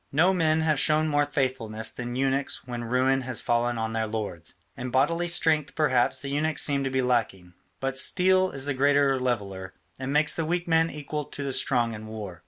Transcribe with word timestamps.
No 0.11 0.33
men 0.33 0.61
have 0.61 0.79
shown 0.79 1.07
more 1.07 1.25
faithfulness 1.27 1.91
than 1.91 2.15
eunuchs 2.15 2.65
when 2.65 2.85
ruin 2.85 3.21
has 3.21 3.39
fallen 3.39 3.77
on 3.77 3.93
their 3.93 4.07
lords. 4.07 4.55
In 4.75 4.89
bodily 4.89 5.27
strength, 5.27 5.75
perhaps, 5.75 6.19
the 6.19 6.29
eunuchs 6.29 6.63
seem 6.63 6.83
to 6.83 6.89
be 6.89 7.03
lacking, 7.03 7.53
but 7.79 7.97
steel 7.99 8.49
is 8.49 8.67
a 8.67 8.73
great 8.73 8.95
leveller, 8.97 9.75
and 9.99 10.11
makes 10.11 10.33
the 10.33 10.43
weak 10.43 10.67
man 10.67 10.89
equal 10.89 11.25
to 11.25 11.43
the 11.43 11.53
strong 11.53 11.93
in 11.93 12.07
war. 12.07 12.39